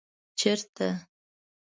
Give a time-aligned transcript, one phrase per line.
[0.19, 0.85] ـ چېرته؟